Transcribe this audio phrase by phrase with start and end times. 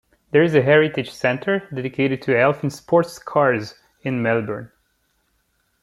[0.31, 4.71] There is a heritage centre dedicated to Elfin Sports Cars in Melbourne.